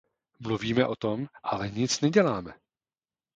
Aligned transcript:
Mluvíme 0.39 0.87
o 0.87 0.95
tom, 0.95 1.27
ale 1.43 1.69
nic 1.69 2.01
neděláme. 2.01 2.53